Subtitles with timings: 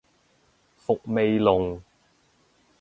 [0.79, 1.79] 伏味濃